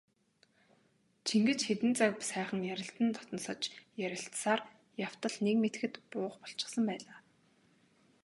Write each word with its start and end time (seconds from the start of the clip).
Чингэж 1.27 1.59
хэдэн 1.65 1.91
цаг 1.99 2.13
сайхан 2.31 2.61
ярилцан 2.73 3.07
дотносож 3.15 3.61
ярилцсаар 4.05 4.61
явтал 5.07 5.35
нэг 5.45 5.55
мэдэхэд 5.61 5.93
буух 6.11 6.33
болчихсон 6.41 6.83
байлаа. 6.89 7.19